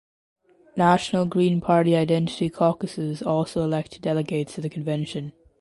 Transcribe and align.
National 0.75 1.27
Green 1.27 1.61
Party 1.61 1.95
Identity 1.95 2.49
Caucuses 2.49 3.21
also 3.21 3.63
elect 3.63 4.01
delegates 4.01 4.55
to 4.55 4.61
the 4.61 4.67
convention. 4.67 5.31